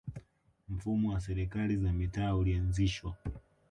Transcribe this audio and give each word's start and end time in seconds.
mfumo 0.69 1.13
wa 1.13 1.19
serikali 1.21 1.77
za 1.77 1.93
mitaa 1.93 2.35
ulianzishwa 2.35 3.15